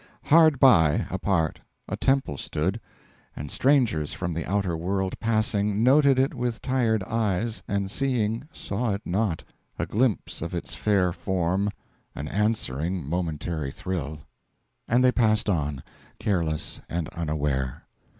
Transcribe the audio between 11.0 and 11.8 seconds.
form